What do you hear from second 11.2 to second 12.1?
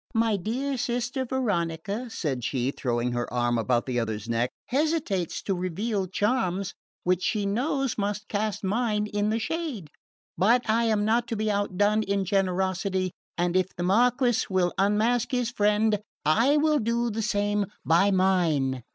to be outdone